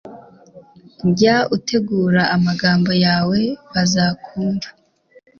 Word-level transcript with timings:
jya 1.17 1.35
utegura 1.55 2.21
amagambo 2.35 2.91
yawe, 3.05 3.39
bazakumva 3.73 4.69